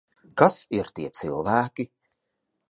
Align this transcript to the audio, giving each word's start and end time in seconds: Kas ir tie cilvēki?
Kas 0.41 0.55
ir 0.77 0.89
tie 1.01 1.11
cilvēki? 1.19 1.87